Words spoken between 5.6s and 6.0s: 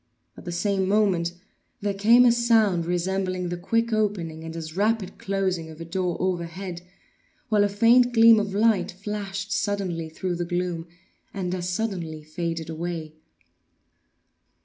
of a